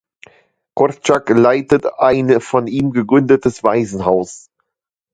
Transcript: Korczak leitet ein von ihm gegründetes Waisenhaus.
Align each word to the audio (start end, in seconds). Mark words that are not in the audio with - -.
Korczak 0.73 1.29
leitet 1.29 1.85
ein 1.99 2.39
von 2.41 2.65
ihm 2.65 2.89
gegründetes 2.89 3.63
Waisenhaus. 3.63 4.49